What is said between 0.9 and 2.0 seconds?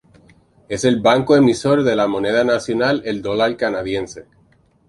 banco emisor de